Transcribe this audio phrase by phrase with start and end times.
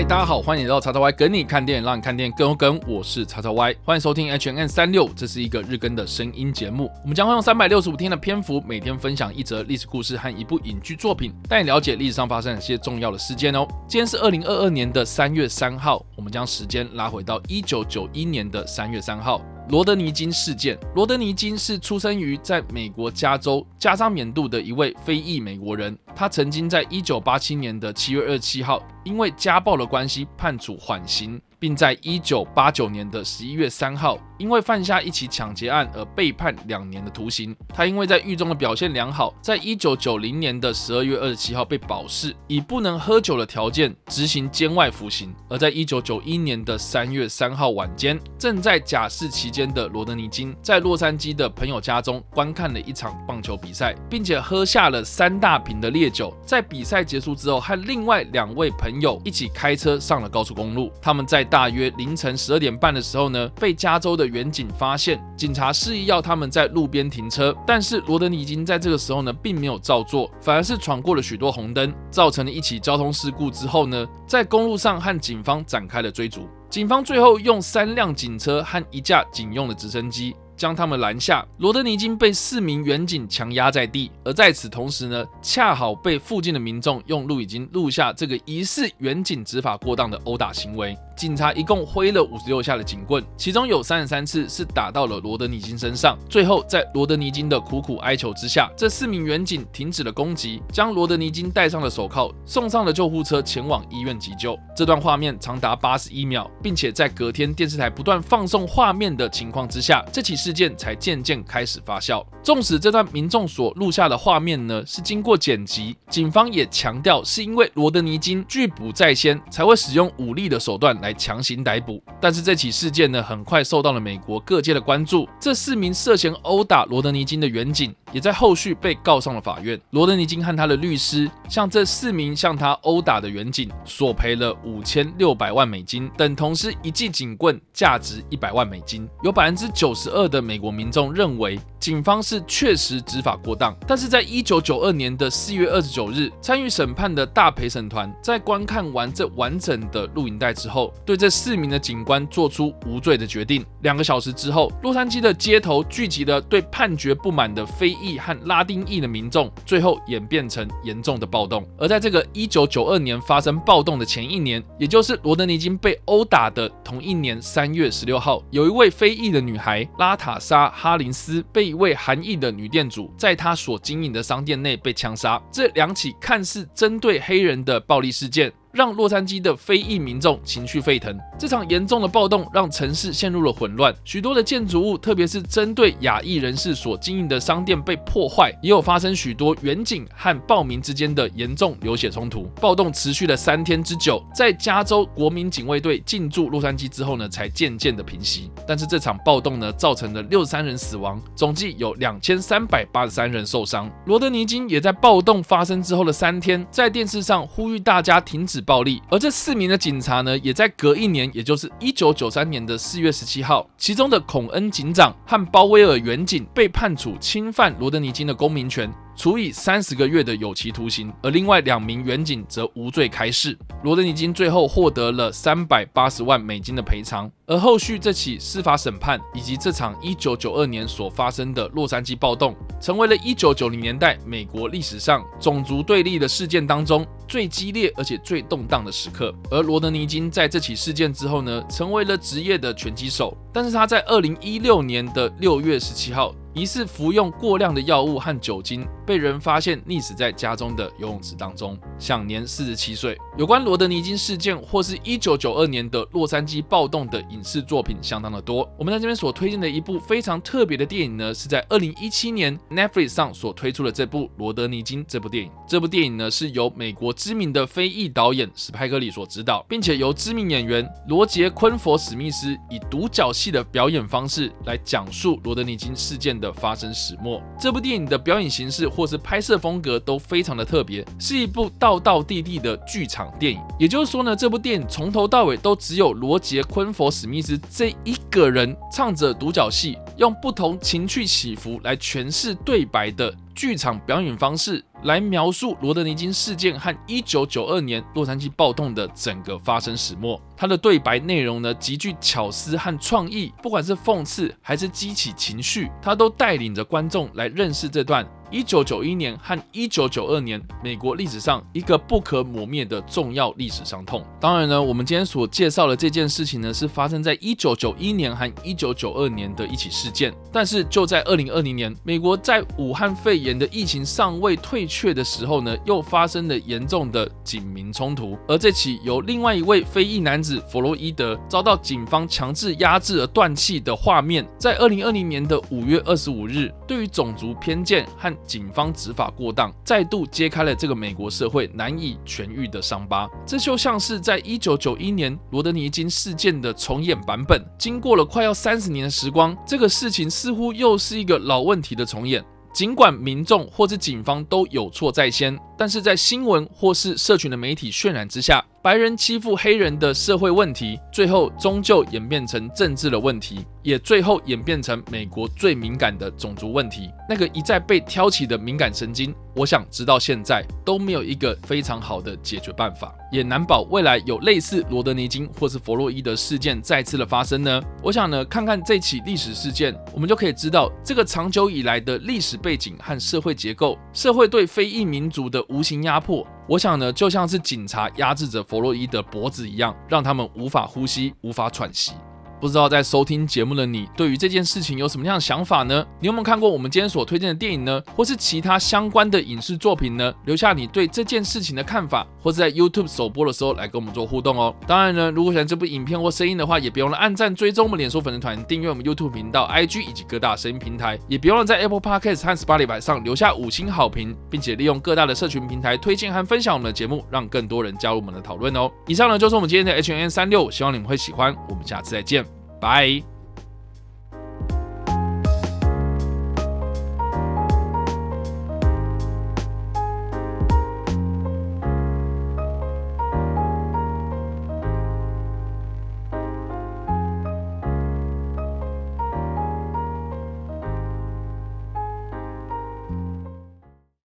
[0.00, 2.80] 嗨，大家好，欢迎来到叉叉 Y 跟你看电影，让你看电影更有梗。
[2.88, 6.90] 我是叉叉 Y，欢迎收听 H&M 三六，这是一个日更的声音节目。
[7.02, 13.68] 我们将会用三百六十五天的篇幅，每天分享一则历史故事和一部影剧作品，带你了解历史上发生一些重要的事件哦。
[13.86, 19.42] 今天是二零二二年的三月三号，我们将时间拉回到一九九一年的三月三号。
[19.68, 20.76] 罗德尼金事件。
[20.96, 25.96] 罗德尼金是出生于在美国加州加沙缅度的一位非裔美国人。
[26.16, 31.40] 他曾经在一九八七年的七月二十七号，因为家暴的关系判处缓刑。
[31.60, 37.54] 并在一九八九年的十一月三号，因为犯下一起抢劫案而被判两年的徒刑。
[37.68, 45.34] 他因为在狱中的表现良好，在一九九零年的十二月二十七号被保释，以不能喝酒的条件执行监外服刑。
[45.50, 56.34] 而在一九九一年的三月三号晚间，正在假释期间的罗德尼金在洛杉矶的朋友家中观看了一场棒球比赛，并且喝下了三大瓶的烈酒。
[56.46, 60.90] 在比赛结束之后，和另外两位朋朋友一起开车上了高速公路。
[61.00, 80.34] 他们在大约凌晨十二点半的时候呢，被加州的远警发现，警察示意要他们在路边停车，但是罗德尼金在这个时候呢，并没有照做，反而是闯过了许多红灯，造成了一起交通事故之后呢，在公路上和警方展开了追逐，警方最后用三辆警车和一架警用的直升机。
[80.60, 90.94] 将他们拦下，罗德尼金被四名远警强压在地，而在此同时呢，恰好被附近的民众用录影机录下这个疑似远警执法过当的殴打行为。
[91.20, 96.18] 警察一共挥了五十六下的警棍，其中有三十三次是打到了罗德尼金身上。
[96.30, 104.58] 最后，在罗德尼金的苦苦哀求之下，这四名员警停止了攻击，将罗德尼金戴上了手铐，送上了救护车，前往医院急救。
[104.74, 112.24] 这段画面长达八十一秒，并且在隔天电视台不断放送画面的情况之下，这起事件才渐渐开始发酵。
[112.42, 121.09] 纵使这段民众所录下的画面呢是经过剪辑，警方也强调是因为罗德尼金拒捕在先，才会使用武力的手段来。
[121.14, 125.28] 强行逮捕，但是这起事件呢，很快受到了美国各界的关注。
[125.40, 129.80] 这四名涉嫌殴打罗德尼金的员警，也在后续被告上了法院。
[129.90, 139.08] 罗德尼金和他的律师向这四名向他殴打的员警索赔了五千六百万美金，等同是一记警棍价值一百万美金。
[139.22, 143.76] 有百分之九十二的美国民众认为，警方是确实执法过当。
[143.86, 153.64] 但是在一九九二年的四月二十九日，参与审判的大陪审团在观看完这完整的录影带之后，对这四名的警官做出无罪的决定。
[153.82, 161.66] 两个小时之后，洛杉矶的街头聚集了对判决不满的非裔和拉丁裔的民众，最后演变成严重的暴动。
[161.78, 175.40] 而在这个一九九二年发生暴动的前一年，也就是罗德尼金被殴打的同一年三月十六号，有一位非裔的女孩拉塔莎哈林斯被一位韩裔的女店主在她所经营的商店内被枪杀。
[175.52, 181.18] 这两起看似针对黑人的暴力事件，让洛杉矶的非裔民众情绪沸腾。
[181.38, 192.44] 这场严重的暴动让城市陷入了混乱，许多的建筑物，特别是针对亚裔人士所经营的商店被破坏，也有发生许多远警和暴民之间的严重流血冲突。
[192.60, 198.50] 暴动持续了三天之久，在加州国民警卫队进驻洛杉矶之后呢，才渐渐的平息。
[198.66, 203.90] 但是这场暴动呢，造成了六十三人死亡，总计有两千三百八十三人受伤。
[204.06, 218.92] 罗德尼金也在暴动发生之后的三天，在电视上呼吁大家停止暴力，而这四名的警察呢，也在隔一年，也就是一九九三年的四月十七号，其中的孔恩警长和鲍威尔远警被判处侵犯罗德尼金的公民权。
[219.20, 223.54] 处以三十个月的有期徒刑，而另外两名员警则无罪开释。
[223.84, 227.30] 罗德尼金最后获得了三百八十万美金的赔偿。
[227.46, 239.34] 而后续这起司法审判以及这场一九九二年所发生的洛杉矶暴动，成为了一九九零年代美国历史上种族对立的事件当中最激烈而且最动荡的时刻。
[239.50, 246.34] 而罗德尼金在这起事件之后呢，成为了职业的拳击手，但是他在二零一六年的六月十七号。
[246.52, 253.18] 疑似服用过量的药物和酒精，被人发现溺死在家中的游泳池当中，享年四十七岁。
[253.36, 258.70] 有关罗德尼金事件或是一九九二年的洛杉矶暴动的影视作品相当的多。
[258.78, 265.50] 我们在这边所推荐的一部非常特别的电影呢，是在二零一七年 Netflix 上所推出的这部《罗德尼金》这部电影。
[265.66, 277.42] 这部电影呢是由美国知名的非裔导演史派克里所执导，并且由知名演员罗杰昆佛史密斯以独角戏的表演方式来讲述罗德尼金事件的发生始末。
[277.58, 283.58] 这部电影的表演形式或是拍摄风格都非常的特别，是一部道道地地的剧场电影。
[283.78, 294.84] 也就是说呢，这部电影从头到尾都只有罗杰·昆佛·史密斯这一个人唱着独角戏，用不同情绪起伏来诠释对白的剧场表演方式。
[295.04, 300.38] 来描述罗德尼金事件和一九九二年洛杉矶暴动的整个发生始末。
[300.54, 308.28] 他的对白内容呢，极具巧思和创意，不管是讽刺还是激起情绪，他都带领着观众来认识这段。
[308.50, 314.22] 一九九一年和一九九二年，美国历史上一个不可磨灭的重要历史伤痛。
[314.38, 320.34] 当然呢，我们今天所介绍的这件事情呢，是发生在一九九一年和一九九二年的一起事件。
[320.52, 328.36] 但是就在二零二零年，美国在武汉肺炎的疫情尚未退却的时候呢，又发生了严重的警民冲突。
[328.48, 343.28] 而这起由另外一位非裔男子弗洛伊德遭到警方强制压制而断气的画面，在二零二零年的五月二十五日，对于种族偏见和警方执法过当，再度揭开了这个美国社会难以痊愈的伤疤。
[343.46, 347.64] 这就像是在一九九一年罗德尼金事件的重演版本。
[347.78, 352.42] 经过了快要三十年的时光，这个事情似乎又是一个老问题的重演。
[352.72, 367.10] 尽管民众或是警方都有错在先，但是在新闻或是社群的媒体渲染之下，白人欺负黑人的社会问题，最后终究演变成政治的问题，也最后演变成美国最敏感的种族问题。
[367.28, 377.80] 那个一再被挑起的敏感神经，我想直到现在都没有一个非常好的解决办法，也难保未来有类似罗德尼金或是弗洛伊德事件再次的发生呢。
[378.02, 386.46] 我想呢，看看这起历史事件，我们就可以知道这个长久以来的历史背景和社会结构，社会对非裔民族的无形压迫。
[386.68, 392.12] 我想呢，就像是警察压制着弗洛伊德脖子一样，让他们无法呼吸、无法喘息。
[392.60, 396.04] 不知道在收听节目的你，对于这件事情有什么样的想法呢？
[396.20, 398.02] 你有没有看过我们今天所推荐的电影呢？
[398.14, 400.32] 或是其他相关的影视作品呢？
[400.44, 404.74] 留下你对这件事情的看法，或是在 YouTube 首播的时候来跟我们做互动哦。
[404.86, 418.90] 当然呢，如果喜欢这部影片或声音的话，也别忘了按赞、追踪我们脸书粉丝团、订阅我们 YouTube 频道、IG 以及各大声音平台，也别忘了在 Apple Podcast 和 Spotify 上留下五星好评，并且利用各大的社群平台推荐和分享我们的节目，让更多人加入我们的讨论哦。
[419.06, 421.56] 以上呢就是我们今天的 H N 36，希望你们会喜欢。
[421.68, 422.49] 我们下次再见。
[422.80, 423.24] Bye.